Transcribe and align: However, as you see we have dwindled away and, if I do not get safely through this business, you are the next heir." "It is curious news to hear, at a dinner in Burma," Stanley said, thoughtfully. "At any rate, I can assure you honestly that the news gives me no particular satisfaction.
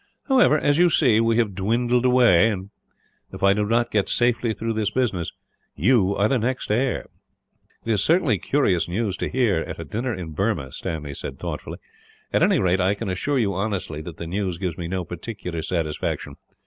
However, 0.29 0.57
as 0.57 0.79
you 0.79 0.89
see 0.89 1.19
we 1.19 1.37
have 1.37 1.53
dwindled 1.53 2.05
away 2.05 2.49
and, 2.49 2.71
if 3.31 3.43
I 3.43 3.53
do 3.53 3.67
not 3.67 3.91
get 3.91 4.09
safely 4.09 4.51
through 4.51 4.73
this 4.73 4.89
business, 4.89 5.31
you 5.75 6.15
are 6.15 6.27
the 6.27 6.39
next 6.39 6.71
heir." 6.71 7.05
"It 7.85 7.91
is 7.91 8.37
curious 8.41 8.87
news 8.89 9.15
to 9.17 9.29
hear, 9.29 9.57
at 9.57 9.77
a 9.77 9.85
dinner 9.85 10.11
in 10.15 10.31
Burma," 10.31 10.71
Stanley 10.71 11.13
said, 11.13 11.37
thoughtfully. 11.37 11.77
"At 12.33 12.41
any 12.41 12.57
rate, 12.57 12.79
I 12.79 12.95
can 12.95 13.09
assure 13.09 13.37
you 13.37 13.53
honestly 13.53 14.01
that 14.01 14.17
the 14.17 14.25
news 14.25 14.57
gives 14.57 14.75
me 14.75 14.87
no 14.87 15.05
particular 15.05 15.61
satisfaction. 15.61 16.35